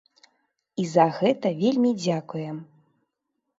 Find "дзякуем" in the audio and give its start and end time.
2.03-2.57